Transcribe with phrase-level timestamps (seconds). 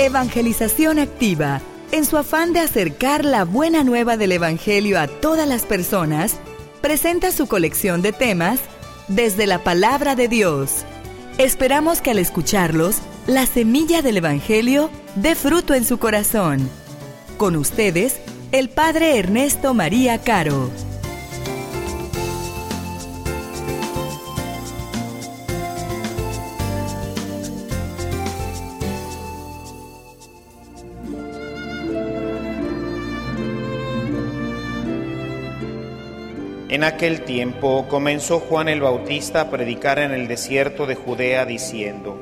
[0.00, 1.60] Evangelización Activa,
[1.92, 6.36] en su afán de acercar la buena nueva del Evangelio a todas las personas,
[6.80, 8.60] presenta su colección de temas
[9.08, 10.86] desde la palabra de Dios.
[11.36, 12.96] Esperamos que al escucharlos,
[13.26, 16.66] la semilla del Evangelio dé fruto en su corazón.
[17.36, 18.20] Con ustedes,
[18.52, 20.70] el Padre Ernesto María Caro.
[36.70, 42.16] En aquel tiempo comenzó Juan el Bautista a predicar en el desierto de Judea diciendo,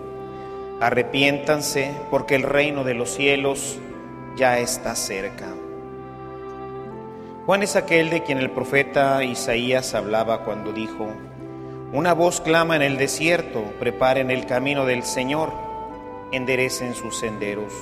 [0.80, 3.78] arrepiéntanse porque el reino de los cielos
[4.38, 5.48] ya está cerca.
[7.44, 11.08] Juan es aquel de quien el profeta Isaías hablaba cuando dijo,
[11.92, 15.52] una voz clama en el desierto, preparen el camino del Señor,
[16.32, 17.74] enderecen sus senderos.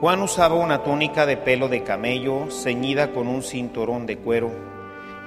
[0.00, 4.77] Juan usaba una túnica de pelo de camello ceñida con un cinturón de cuero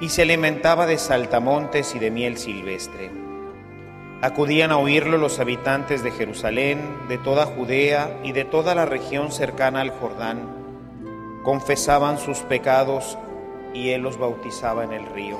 [0.02, 3.12] y se alimentaba de saltamontes y de miel silvestre.
[4.24, 9.32] Acudían a oírlo los habitantes de Jerusalén, de toda Judea y de toda la región
[9.32, 11.42] cercana al Jordán.
[11.44, 13.18] Confesaban sus pecados
[13.74, 15.38] y él los bautizaba en el río.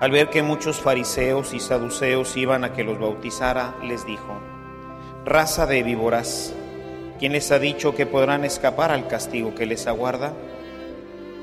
[0.00, 4.38] Al ver que muchos fariseos y saduceos iban a que los bautizara, les dijo,
[5.24, 6.54] Raza de víboras,
[7.18, 10.32] ¿quién les ha dicho que podrán escapar al castigo que les aguarda?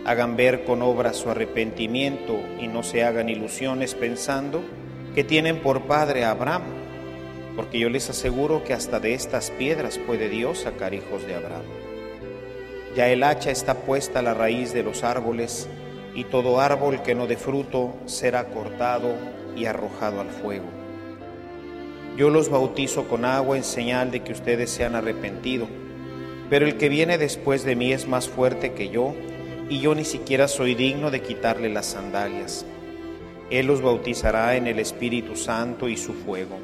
[0.05, 4.61] Hagan ver con obras su arrepentimiento y no se hagan ilusiones pensando
[5.13, 6.63] que tienen por padre a Abraham,
[7.55, 11.63] porque yo les aseguro que hasta de estas piedras puede Dios sacar hijos de Abraham.
[12.95, 15.69] Ya el hacha está puesta a la raíz de los árboles,
[16.13, 19.15] y todo árbol que no dé fruto será cortado
[19.55, 20.65] y arrojado al fuego.
[22.17, 25.67] Yo los bautizo con agua en señal de que ustedes se han arrepentido,
[26.49, 29.13] pero el que viene después de mí es más fuerte que yo,
[29.71, 32.65] y yo ni siquiera soy digno de quitarle las sandalias.
[33.49, 36.59] Él los bautizará en el Espíritu Santo y su fuego.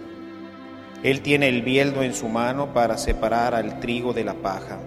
[1.04, 4.78] Él tiene el bieldo en su mano para separar al trigo de la paja.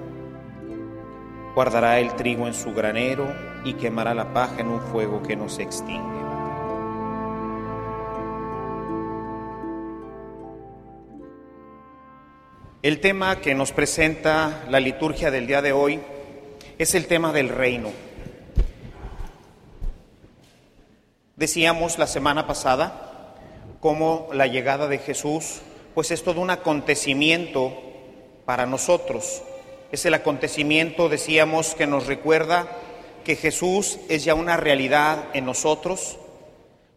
[1.54, 3.26] Guardará el trigo en su granero
[3.64, 6.20] y quemará la paja en un fuego que no se extingue.
[12.82, 16.00] El tema que nos presenta la liturgia del día de hoy
[16.76, 18.09] es el tema del reino.
[21.40, 23.32] Decíamos la semana pasada
[23.80, 25.62] cómo la llegada de Jesús
[25.94, 27.72] pues es todo un acontecimiento
[28.44, 29.40] para nosotros.
[29.90, 32.68] Es el acontecimiento, decíamos, que nos recuerda
[33.24, 36.18] que Jesús es ya una realidad en nosotros,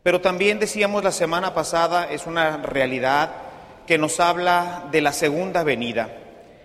[0.04, 3.32] pero también decíamos la semana pasada es una realidad
[3.88, 6.18] que nos habla de la segunda venida.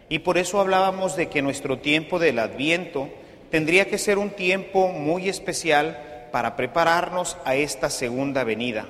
[0.08, 3.08] Y por eso hablábamos de que nuestro tiempo del adviento
[3.52, 8.86] tendría que ser un tiempo muy especial para prepararnos a esta segunda venida.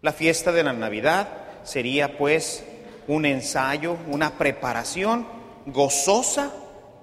[0.00, 1.28] La fiesta de la Navidad
[1.62, 2.64] sería pues
[3.06, 5.26] un ensayo, una preparación
[5.66, 6.52] gozosa,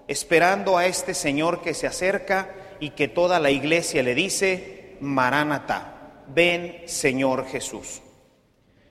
[0.07, 6.23] esperando a este Señor que se acerca y que toda la iglesia le dice, Maránata,
[6.28, 8.01] ven Señor Jesús.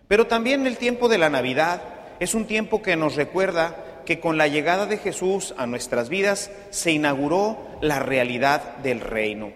[0.06, 1.82] Pero también el tiempo de la Navidad
[2.20, 6.50] es un tiempo que nos recuerda que con la llegada de Jesús a nuestras vidas
[6.70, 9.52] se inauguró la realidad del reino.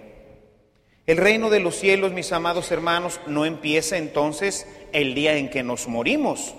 [1.05, 5.65] El reino de los cielos, mis amados hermanos, no empieza entonces el día en que
[5.65, 6.55] nos morimos.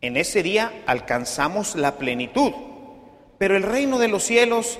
[0.00, 2.52] En ese día alcanzamos la plenitud.
[3.36, 4.78] Pero el reino de los cielos,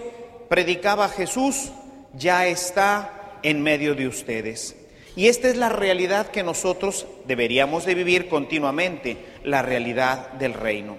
[0.48, 1.72] predicaba Jesús,
[2.14, 4.76] ya está en medio de ustedes.
[5.16, 10.98] Y esta es la realidad que nosotros deberíamos de vivir continuamente, la realidad del reino.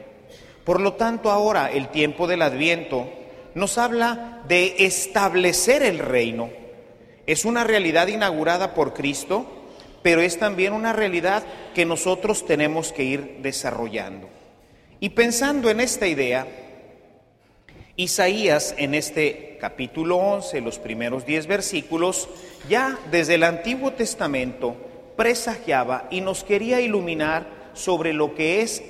[0.65, 3.09] Por lo tanto, ahora el tiempo del adviento
[3.55, 6.66] nos habla de establecer el reino
[7.27, 9.45] es una realidad inaugurada por Cristo,
[10.01, 11.43] pero es también una realidad
[11.75, 14.29] que nosotros tenemos que ir desarrollando.
[15.01, 16.47] Y pensando en esta idea,
[17.97, 22.29] Isaías en este capítulo 11, los primeros 10 versículos,
[22.69, 24.77] ya desde el Antiguo Testamento
[25.17, 28.83] presagiaba y nos quería iluminar sobre lo que es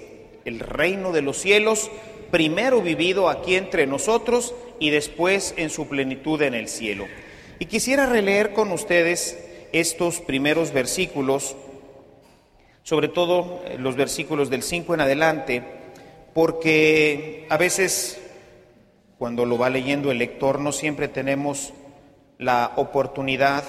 [0.46, 1.90] el reino de los cielos,
[2.32, 7.08] primero vivido aquí entre nosotros y después en su plenitud en el cielo.
[7.60, 9.38] Y quisiera releer con ustedes
[9.72, 11.56] estos primeros versículos,
[12.84, 15.64] sobre todo eh, los versículos del 5 en adelante,
[16.36, 18.22] porque a veces
[19.18, 21.74] cuando lo va leyendo el lector no siempre tenemos
[22.38, 23.64] la oportunidad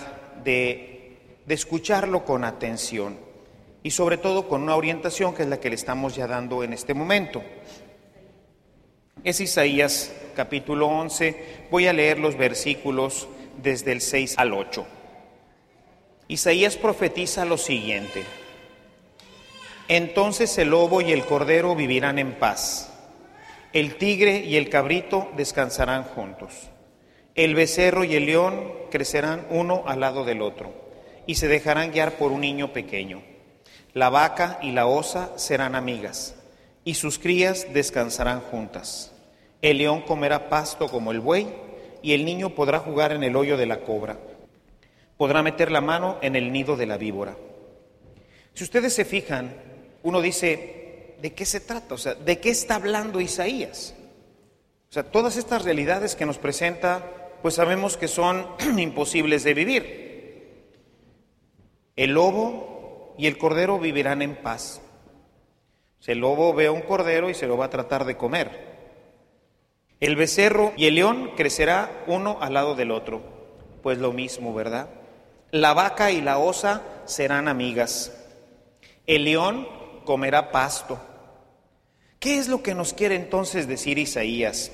[0.45, 3.27] de, de escucharlo con atención.
[3.83, 6.75] y sobre todo con una orientación que es la que le estamos ya dando en
[6.75, 7.43] este momento.
[9.25, 13.29] Es Isaías capítulo 11, voy a leer los versículos
[13.63, 14.87] desde el 6 al 8.
[16.29, 18.25] Isaías profetiza lo siguiente.
[19.89, 22.93] Entonces el lobo y el cordero vivirán en paz.
[23.73, 26.69] El tigre y el cabrito descansarán juntos.
[27.35, 30.75] El becerro y el león crecerán uno al lado del otro
[31.27, 33.23] y se dejarán guiar por un niño pequeño.
[33.95, 36.35] La vaca y la osa serán amigas
[36.85, 39.13] y sus crías descansarán juntas.
[39.63, 41.68] El león comerá pasto como el buey
[42.03, 44.19] y el niño podrá jugar en el hoyo de la cobra.
[45.17, 47.37] Podrá meter la mano en el nido de la víbora.
[48.55, 49.55] Si ustedes se fijan,
[50.03, 51.95] uno dice, ¿de qué se trata?
[51.95, 53.95] O sea, ¿de qué está hablando Isaías?
[54.91, 57.05] O sea, todas estas realidades que nos presenta,
[57.43, 58.47] pues sabemos que son
[58.79, 60.09] imposibles de vivir.
[61.97, 64.81] El lobo y el cordero vivirán en paz.
[66.07, 68.68] el lobo ve a un cordero y se lo va a tratar de comer.
[70.01, 73.21] El becerro y el león crecerá uno al lado del otro.
[73.83, 74.89] Pues lo mismo, ¿verdad?
[75.51, 78.13] La vaca y la osa serán amigas.
[79.07, 79.67] El león
[80.05, 81.01] comerá pasto.
[82.21, 84.71] ¿Qué es lo que nos quiere entonces decir Isaías?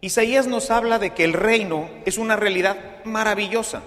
[0.00, 3.82] Isaías nos habla de que el reino es una realidad maravillosa,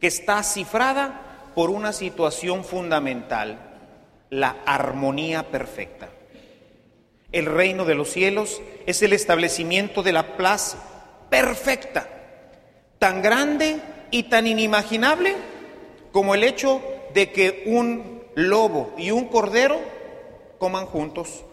[0.00, 3.58] que está cifrada por una situación fundamental,
[4.28, 6.10] la armonía perfecta.
[7.30, 10.78] El reino de los cielos es el establecimiento de la plaza
[11.28, 12.08] perfecta,
[12.98, 13.80] tan grande
[14.10, 15.36] y tan inimaginable
[16.10, 16.82] como el hecho
[17.12, 19.78] de que un lobo y un cordero
[20.58, 21.44] coman juntos.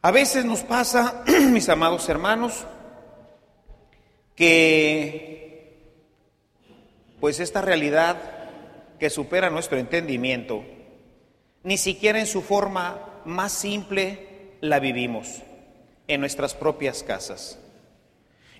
[0.00, 2.66] A veces nos pasa, mis amados hermanos,
[4.34, 5.22] que
[7.20, 8.16] pues esta realidad
[8.98, 10.64] que supera nuestro entendimiento,
[11.62, 14.31] ni siquiera en su forma más simple
[14.62, 15.42] la vivimos
[16.08, 17.58] en nuestras propias casas.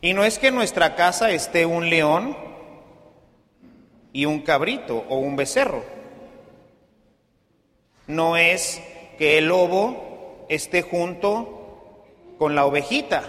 [0.03, 2.37] Y no es que en nuestra casa esté un león
[4.13, 5.83] y un cabrito o un becerro
[8.07, 8.83] no es
[9.19, 12.05] que el lobo esté junto
[12.39, 13.23] con la ovejita.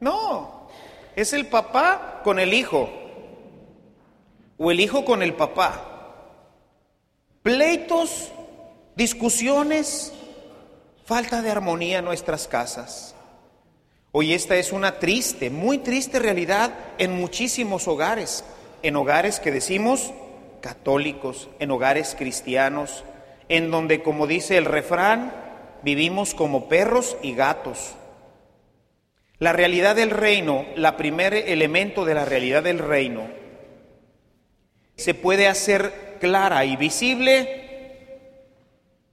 [0.00, 0.68] No,
[1.14, 2.90] es el papá con el hijo
[4.58, 5.88] o el hijo con el papá.
[7.42, 8.32] Pleitos,
[8.96, 10.12] discusiones,
[11.04, 13.14] falta de armonía en nuestras casas.
[14.12, 18.44] Hoy esta es una triste, muy triste realidad en muchísimos hogares,
[18.82, 20.12] en hogares que decimos
[20.60, 23.04] católicos, en hogares cristianos,
[23.48, 25.32] en donde, como dice el refrán,
[25.82, 27.94] vivimos como perros y gatos.
[29.38, 33.22] La realidad del reino, la primer elemento de la realidad del reino,
[34.96, 37.62] se puede hacer clara y visible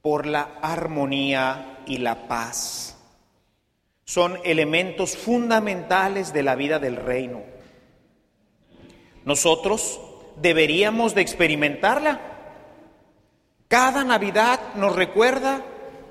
[0.02, 2.96] por la armonía y la paz.
[4.04, 7.42] Son elementos fundamentales de la vida del reino.
[9.24, 10.00] Nosotros
[10.36, 12.20] deberíamos de experimentarla
[13.68, 15.64] cada Navidad nos recuerda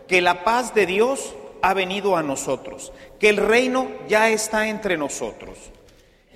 [0.08, 4.96] que la paz de Dios ha venido a nosotros, que el reino ya está entre
[4.96, 5.58] nosotros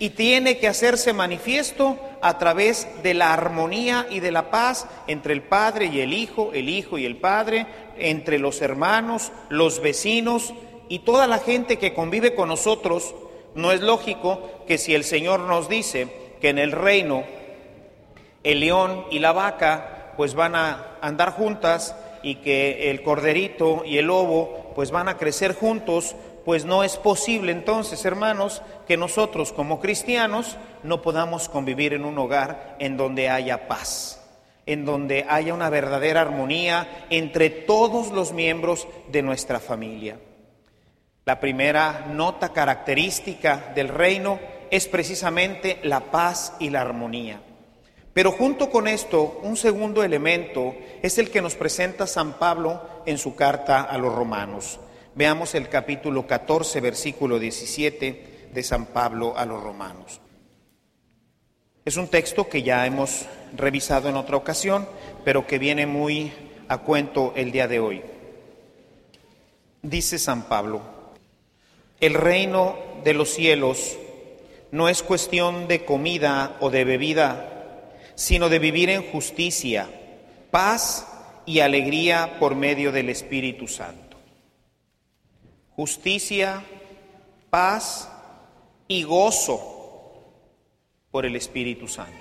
[0.04, 5.32] y tiene que hacerse manifiesto a través de la armonía y de la paz entre
[5.32, 7.68] el Padre y el Hijo, el Hijo y el Padre,
[7.98, 10.54] entre los hermanos, los vecinos
[10.90, 13.16] y toda la gente que convive con nosotros.
[13.56, 16.10] No es lógico que si el Señor nos dice
[16.42, 17.24] que en el reino
[18.44, 24.00] el león y la vaca pues van a andar juntas y que el corderito y
[24.00, 29.54] el lobo pues van a crecer juntos, pues no es posible entonces, hermanos, que nosotros
[29.54, 34.22] como cristianos no podamos convivir en un hogar en donde haya paz,
[34.66, 40.20] en donde haya una verdadera armonía entre todos los miembros de nuestra familia.
[41.26, 47.40] La primera nota característica del reino es precisamente la paz y la armonía.
[48.14, 53.18] Pero junto con esto, un segundo elemento es el que nos presenta San Pablo en
[53.18, 54.80] su carta a los romanos.
[55.16, 60.22] Veamos el capítulo 14, versículo 17 de San Pablo a los romanos.
[61.86, 64.88] Es un texto que ya hemos revisado en otra ocasión,
[65.24, 66.32] pero que viene muy
[66.68, 68.02] a cuento el día de hoy.
[69.82, 70.82] Dice San Pablo,
[72.00, 73.98] el reino de los cielos
[74.72, 77.54] no es cuestión de comida o de bebida
[78.16, 79.90] sino de vivir en justicia,
[80.52, 81.08] paz
[81.46, 84.13] y alegría por medio del Espíritu Santo.
[85.76, 86.64] Justicia,
[87.50, 88.10] paz
[88.88, 90.24] y gozo
[91.12, 92.18] por el Espíritu Santo.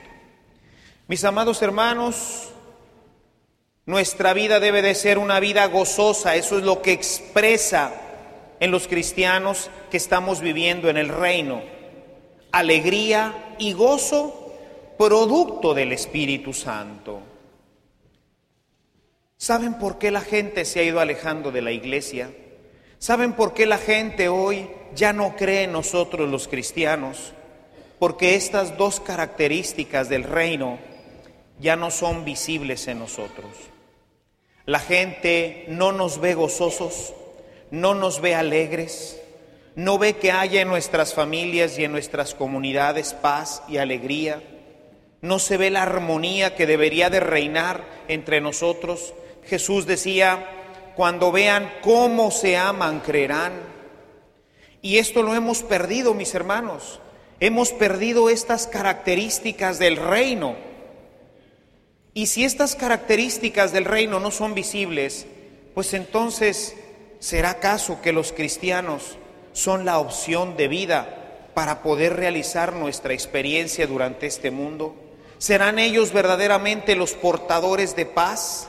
[1.08, 2.52] Mis amados hermanos,
[3.84, 7.92] Nuestra vida debe de ser una vida gozosa, eso es lo que expresa
[8.60, 11.62] en los cristianos que estamos viviendo en el reino.
[12.52, 14.54] Alegría y gozo
[14.96, 17.22] producto del Espíritu Santo.
[19.36, 22.30] ¿Saben por qué la gente se ha ido alejando de la iglesia?
[23.02, 27.32] ¿Saben por qué la gente hoy ya no cree en nosotros los cristianos?
[27.98, 30.78] Porque estas dos características del reino
[31.58, 33.50] ya no son visibles en nosotros.
[34.66, 37.12] La gente no nos ve gozosos,
[37.72, 39.20] no nos ve alegres,
[39.74, 44.44] no ve que haya en nuestras familias y en nuestras comunidades paz y alegría,
[45.20, 49.12] no se ve la armonía que debería de reinar entre nosotros.
[49.44, 50.61] Jesús decía,
[50.96, 53.52] cuando vean cómo se aman, creerán.
[54.80, 57.00] Y esto lo hemos perdido, mis hermanos.
[57.40, 60.56] Hemos perdido estas características del reino.
[62.14, 65.26] Y si estas características del reino no son visibles,
[65.74, 66.76] pues entonces
[67.22, 69.16] ¿será acaso que los cristianos
[69.52, 74.96] son la opción de vida para poder realizar nuestra experiencia durante este mundo?
[75.38, 78.66] ¿Serán ellos verdaderamente los portadores de paz,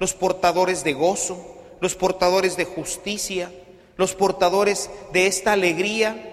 [0.00, 1.51] los portadores de gozo,
[1.82, 3.50] los portadores de justicia,
[3.96, 6.32] los portadores de esta alegría?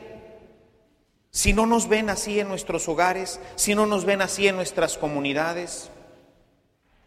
[1.31, 4.95] Si no nos ven así en nuestros hogares, si no nos ven así en nuestras
[4.99, 5.89] comunidades,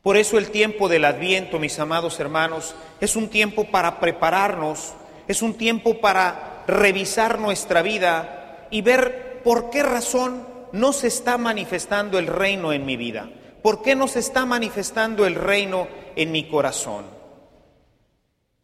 [0.03, 4.95] por eso el tiempo del adviento, mis amados hermanos, es un tiempo para prepararnos,
[5.29, 11.39] es un tiempo para revisar nuestra vida y ver por qué razón no se está
[11.39, 13.31] manifestando el reino en mi vida,
[13.63, 17.22] por qué no se está manifestando el reino en mi corazón.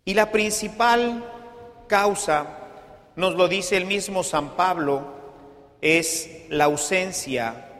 [0.08, 1.22] Y la principal
[1.86, 2.46] causa,
[3.14, 5.06] nos lo dice el mismo San Pablo,
[5.82, 7.72] es la ausencia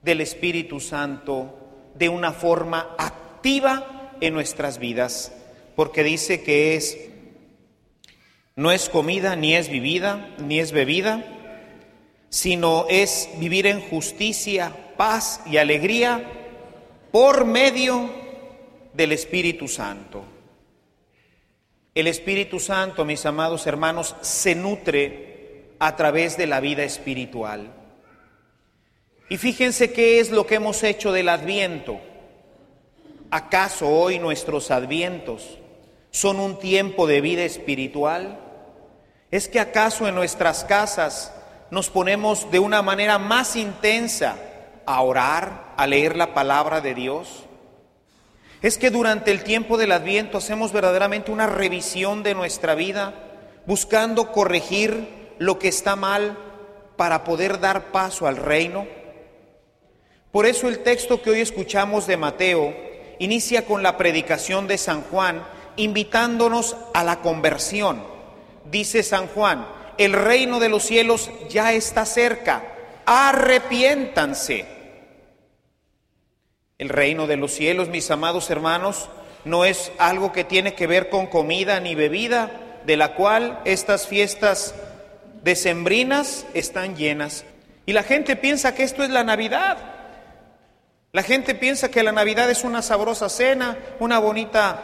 [0.00, 5.30] del Espíritu Santo de una forma activa en nuestras vidas,
[5.76, 6.96] porque dice que es
[8.56, 11.22] no es comida ni es vivida ni es bebida,
[12.30, 16.24] sino es vivir en justicia, paz y alegría
[17.12, 18.08] por medio
[18.94, 20.37] del Espíritu Santo.
[21.98, 27.72] El Espíritu Santo, mis amados hermanos, se nutre a través de la vida espiritual.
[29.28, 31.98] Y fíjense qué es lo que hemos hecho del adviento.
[33.32, 35.58] ¿Acaso hoy nuestros advientos
[36.12, 38.38] son un tiempo de vida espiritual?
[39.32, 41.34] ¿Es que acaso en nuestras casas
[41.72, 44.36] nos ponemos de una manera más intensa
[44.86, 47.47] a orar, a leer la palabra de Dios?
[48.60, 53.14] ¿Es que durante el tiempo del adviento hacemos verdaderamente una revisión de nuestra vida,
[53.66, 56.36] buscando corregir lo que está mal
[56.96, 58.86] para poder dar paso al reino?
[60.32, 62.74] Por eso el texto que hoy escuchamos de Mateo
[63.20, 65.42] inicia con la predicación de San Juan,
[65.76, 68.02] invitándonos a la conversión.
[68.70, 69.66] Dice San Juan,
[69.98, 72.64] el reino de los cielos ya está cerca,
[73.06, 74.77] arrepiéntanse.
[76.78, 79.08] El reino de los cielos, mis amados hermanos,
[79.44, 82.52] no es algo que tiene que ver con comida ni bebida,
[82.86, 84.76] de la cual estas fiestas
[85.42, 87.44] decembrinas están llenas.
[87.84, 89.76] Y la gente piensa que esto es la Navidad.
[91.10, 94.80] La gente piensa que la Navidad es una sabrosa cena, una bonita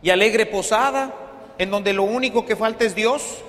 [0.00, 1.12] y alegre posada,
[1.58, 3.44] en donde lo único que falta es Dios.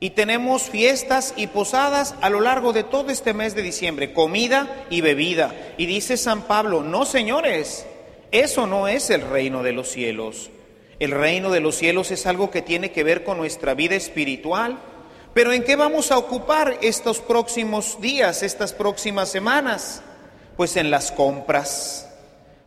[0.00, 4.86] Y tenemos fiestas y posadas a lo largo de todo este mes de diciembre, comida
[4.90, 5.52] y bebida.
[5.76, 7.84] Y dice San Pablo, no señores,
[8.30, 10.50] eso no es el reino de los cielos.
[11.00, 14.78] El reino de los cielos es algo que tiene que ver con nuestra vida espiritual.
[15.34, 20.02] Pero ¿en qué vamos a ocupar estos próximos días, estas próximas semanas?
[20.56, 22.07] Pues en las compras.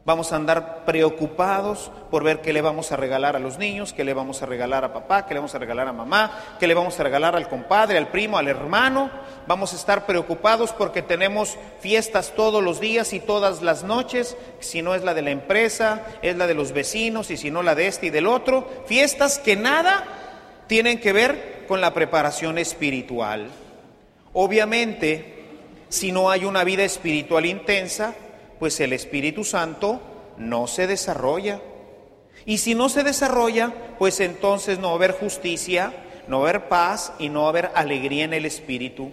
[0.03, 4.03] Vamos a andar preocupados por ver qué le vamos a regalar a los niños, qué
[4.03, 6.73] le vamos a regalar a papá, qué le vamos a regalar a mamá, qué le
[6.73, 9.11] vamos a regalar al compadre, al primo, al hermano.
[9.45, 14.35] Vamos a estar preocupados porque tenemos fiestas todos los días y todas las noches.
[14.59, 17.61] Si no es la de la empresa, es la de los vecinos y si no
[17.61, 18.67] la de este y del otro.
[18.87, 20.03] Fiestas que nada
[20.65, 23.49] tienen que ver con la preparación espiritual.
[24.33, 25.45] Obviamente,
[25.89, 28.15] si no hay una vida espiritual intensa,
[28.61, 29.99] pues el Espíritu Santo
[30.37, 31.61] no se desarrolla.
[32.45, 35.91] Y si no se desarrolla, pues entonces no va a haber justicia,
[36.27, 39.09] no va a haber paz y no va a haber alegría en el Espíritu.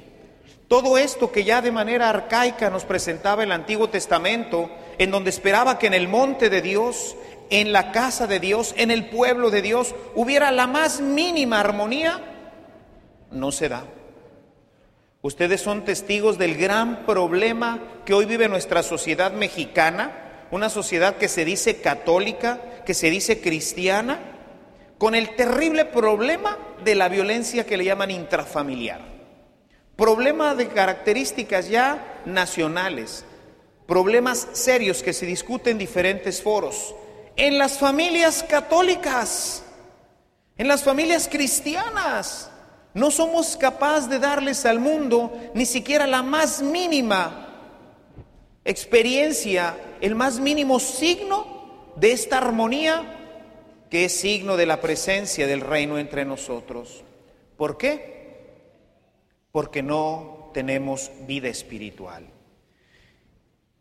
[0.68, 5.78] Todo esto que ya de manera arcaica nos presentaba el Antiguo Testamento, en donde esperaba
[5.78, 7.16] que en el monte de Dios,
[7.48, 12.20] en la casa de Dios, en el pueblo de Dios, hubiera la más mínima armonía,
[13.30, 13.86] no se da.
[15.28, 21.28] Ustedes son testigos del gran problema que hoy vive nuestra sociedad mexicana, una sociedad que
[21.28, 24.20] se dice católica, que se dice cristiana,
[24.96, 29.02] con el terrible problema de la violencia que le llaman intrafamiliar.
[29.96, 33.26] Problema de características ya nacionales,
[33.86, 36.94] problemas serios que se discuten en diferentes foros.
[37.36, 39.62] En las familias católicas,
[40.56, 42.50] en las familias cristianas,
[42.94, 47.44] no somos capaces de darles al mundo ni siquiera la más mínima
[48.64, 53.14] experiencia, el más mínimo signo de esta armonía
[53.90, 57.02] que es signo de la presencia del reino entre nosotros.
[57.56, 58.62] ¿Por qué?
[59.50, 62.26] Porque no tenemos vida espiritual.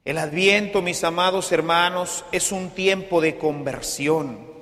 [0.05, 4.56] El adviento, mis amados hermanos, es un tiempo de conversión.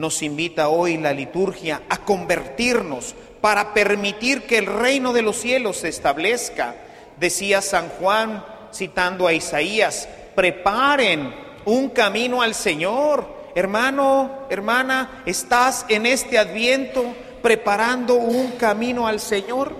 [0.00, 5.76] Nos invita hoy la liturgia a convertirnos para permitir que el reino de los cielos
[5.76, 6.74] se establezca.
[7.18, 8.42] Decía San Juan,
[8.72, 11.34] citando a Isaías, preparen
[11.66, 17.04] un camino al Señor Hermano, hermana, ¿estás en este adviento
[17.42, 19.74] preparando un camino al Señor?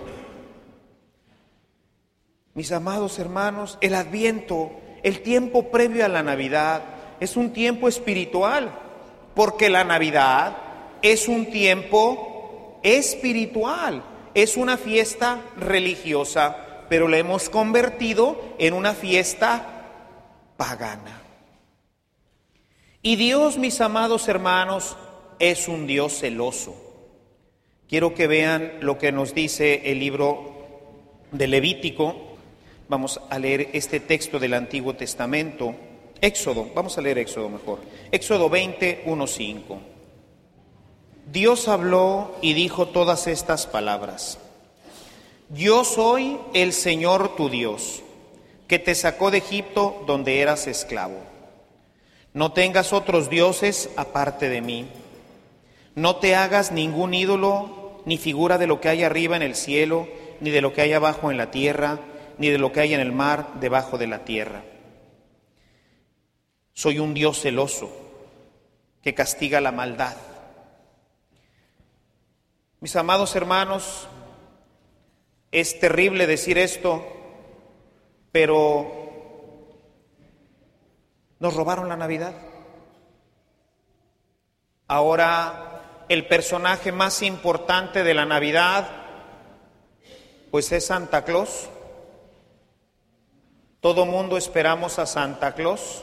[2.54, 4.72] Mis amados hermanos, el adviento,
[5.04, 6.82] el tiempo previo a la Navidad,
[7.20, 8.89] es un tiempo espiritual,
[9.34, 10.56] porque la Navidad
[11.02, 14.02] es un tiempo espiritual,
[14.34, 19.87] es una fiesta religiosa, pero la hemos convertido en una fiesta
[20.56, 21.22] pagana.
[23.02, 24.96] Y Dios, mis amados hermanos,
[25.38, 26.75] es un Dios celoso.
[27.88, 30.60] Quiero que vean lo que nos dice el libro
[31.32, 32.37] de Levítico.
[32.88, 35.75] Vamos a leer este texto del Antiguo Testamento.
[36.20, 37.78] Éxodo, vamos a leer Éxodo mejor.
[38.10, 39.78] Éxodo 20, 1, 5.
[41.32, 44.38] Dios habló y dijo todas estas palabras.
[45.48, 48.02] Yo soy el Señor tu Dios,
[48.68, 51.18] que te sacó de Egipto donde eras esclavo.
[52.34, 54.86] No tengas otros dioses aparte de mí.
[55.95, 60.06] No te hagas ningún ídolo ni figura de lo que hay arriba en el cielo,
[60.40, 61.99] ni de lo que hay abajo en la tierra,
[62.38, 64.62] ni de lo que hay en el mar debajo de la tierra.
[66.73, 67.91] Soy un Dios celoso
[69.02, 70.17] que castiga la maldad.
[72.80, 74.09] Mis amados hermanos,
[75.52, 77.04] es terrible decir esto,
[78.33, 79.00] pero
[81.39, 82.35] nos robaron la Navidad.
[84.87, 88.89] Ahora el personaje más importante de la Navidad,
[90.50, 91.69] pues es Santa Claus.
[93.80, 96.02] Todo mundo esperamos a Santa Claus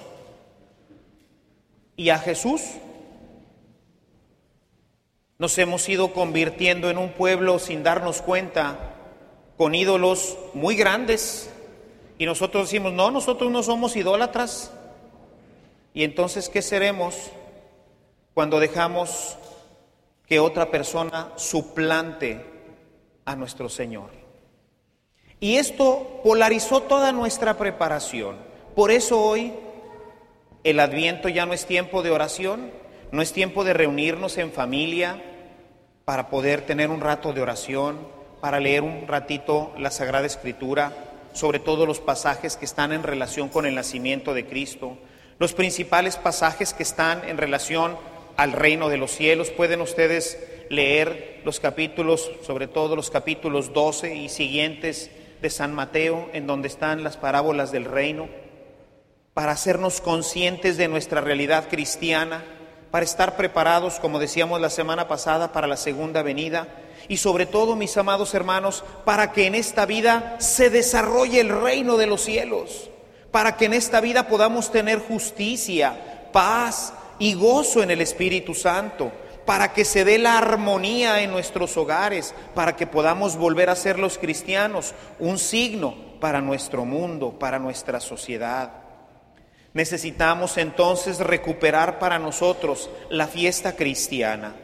[1.97, 2.61] y a Jesús.
[5.39, 8.93] Nos hemos ido convirtiendo en un pueblo sin darnos cuenta,
[9.57, 11.49] con ídolos muy grandes.
[12.17, 14.71] Y nosotros decimos, no, nosotros no somos idólatras.
[15.93, 17.15] Y entonces, ¿qué seremos
[18.33, 19.37] cuando dejamos
[20.27, 22.45] que otra persona suplante
[23.25, 24.11] a nuestro Señor?
[25.39, 28.37] Y esto polarizó toda nuestra preparación.
[28.75, 29.53] Por eso hoy
[30.63, 32.71] el adviento ya no es tiempo de oración,
[33.11, 35.21] no es tiempo de reunirnos en familia
[36.05, 37.97] para poder tener un rato de oración,
[38.41, 40.93] para leer un ratito la Sagrada Escritura,
[41.33, 44.97] sobre todo los pasajes que están en relación con el nacimiento de Cristo,
[45.39, 47.97] los principales pasajes que están en relación
[48.37, 49.49] al reino de los cielos.
[49.51, 50.37] Pueden ustedes
[50.69, 56.67] leer los capítulos, sobre todo los capítulos 12 y siguientes de San Mateo, en donde
[56.67, 58.27] están las parábolas del reino,
[59.37, 62.43] para hacernos conscientes de nuestra realidad cristiana,
[62.89, 66.67] para estar preparados, como decíamos la semana pasada, para la segunda venida
[67.07, 71.97] y sobre todo, mis amados hermanos, para que en esta vida se desarrolle el reino
[71.97, 72.89] de los cielos
[73.29, 79.11] para que en esta vida podamos tener justicia, paz y gozo en el Espíritu Santo,
[79.45, 83.99] para que se dé la armonía en nuestros hogares, para que podamos volver a ser
[83.99, 88.76] los cristianos un signo para nuestro mundo, para nuestra sociedad.
[89.77, 94.55] Necesitamos entonces recuperar para nosotros la fiesta cristiana.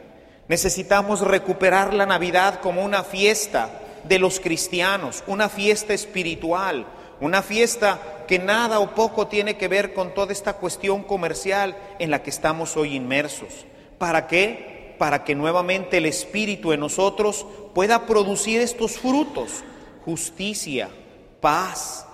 [0.48, 6.84] Necesitamos recuperar la Navidad como una fiesta de los cristianos, una fiesta espiritual,
[7.20, 12.10] una fiesta que nada o poco tiene que ver con toda esta cuestión comercial en
[12.10, 13.66] la que estamos hoy inmersos.
[13.98, 14.96] ¿Para qué?
[14.98, 19.62] Para que nuevamente el Espíritu en nosotros pueda producir estos frutos,
[20.04, 20.88] justicia,
[21.40, 22.04] paz,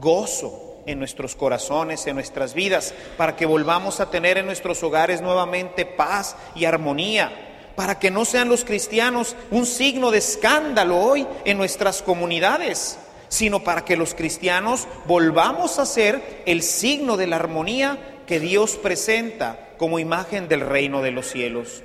[0.00, 5.20] gozo en nuestros corazones, en nuestras vidas, para que volvamos a tener en nuestros hogares
[5.20, 11.26] nuevamente paz y armonía, para que no sean los cristianos un signo de escándalo hoy
[11.44, 12.98] en nuestras comunidades
[13.28, 18.76] sino para que los cristianos volvamos a ser el signo de la armonía que Dios
[18.76, 21.82] presenta como imagen del reino de los cielos.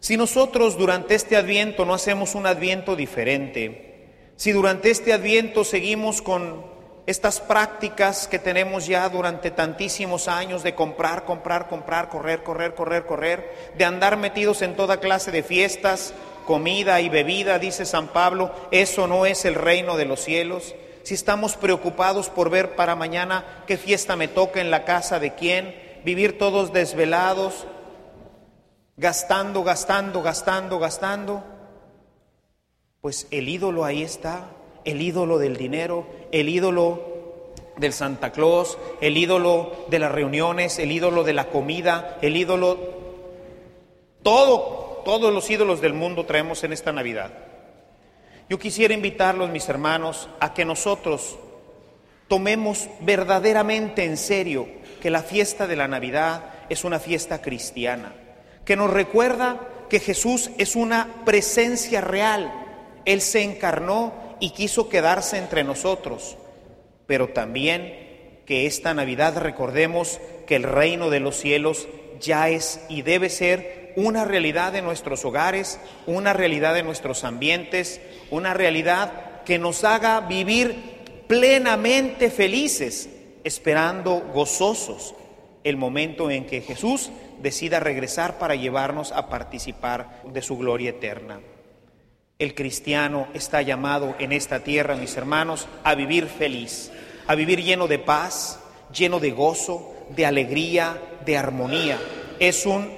[0.00, 6.22] Si nosotros durante este adviento no hacemos un adviento diferente, si durante este adviento seguimos
[6.22, 6.69] con
[7.10, 13.04] estas prácticas que tenemos ya durante tantísimos años de comprar, comprar, comprar, correr, correr, correr,
[13.04, 16.14] correr, de andar metidos en toda clase de fiestas,
[16.46, 20.76] comida y bebida, dice San Pablo, eso no es el reino de los cielos.
[21.02, 25.34] Si estamos preocupados por ver para mañana qué fiesta me toca en la casa de
[25.34, 27.66] quién, vivir todos desvelados,
[28.96, 31.42] gastando, gastando, gastando, gastando,
[33.00, 34.44] pues el ídolo ahí está,
[34.84, 37.10] el ídolo del dinero, el ídolo
[37.76, 42.78] del Santa Claus, el ídolo de las reuniones, el ídolo de la comida, el ídolo,
[44.22, 47.30] todo, todos los ídolos del mundo traemos en esta Navidad.
[48.48, 51.38] Yo quisiera invitarlos, mis hermanos, a que nosotros
[52.28, 54.68] tomemos verdaderamente en serio
[55.00, 58.12] que la fiesta de la Navidad es una fiesta cristiana,
[58.64, 62.52] que nos recuerda que Jesús es una presencia real.
[63.04, 66.36] Él se encarnó y quiso quedarse entre nosotros,
[67.06, 71.86] pero también que esta Navidad recordemos que el reino de los cielos
[72.20, 78.00] ya es y debe ser una realidad de nuestros hogares, una realidad de nuestros ambientes,
[78.30, 83.08] una realidad que nos haga vivir plenamente felices,
[83.44, 85.14] esperando gozosos
[85.64, 91.40] el momento en que Jesús decida regresar para llevarnos a participar de su gloria eterna.
[92.40, 96.90] El cristiano está llamado en esta tierra, mis hermanos, a vivir feliz,
[97.28, 98.58] a vivir lleno de paz,
[98.92, 102.00] lleno de gozo, de alegría, de armonía.
[102.40, 102.90] Es un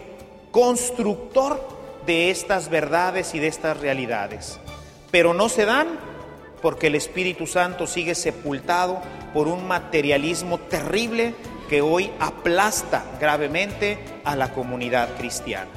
[0.50, 1.68] constructor
[2.06, 4.58] de estas verdades y de estas realidades
[5.12, 5.86] pero no se dan
[6.60, 9.00] porque el Espíritu Santo sigue sepultado
[9.32, 11.34] por un materialismo terrible
[11.68, 15.70] que hoy aplasta gravemente a la comunidad cristiana.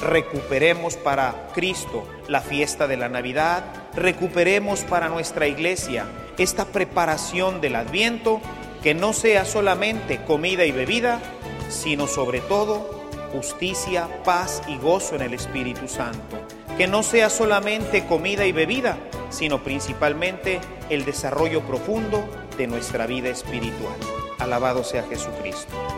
[0.00, 6.06] Recuperemos para Cristo la fiesta de la Navidad, recuperemos para nuestra iglesia
[6.38, 8.40] esta preparación del Adviento,
[8.82, 11.20] que no sea solamente comida y bebida,
[11.68, 16.38] sino sobre todo justicia, paz y gozo en el Espíritu Santo
[16.78, 18.96] que no sea solamente comida y bebida,
[19.30, 22.24] sino principalmente el desarrollo profundo
[22.56, 23.96] de nuestra vida espiritual.
[24.38, 25.97] Alabado sea Jesucristo.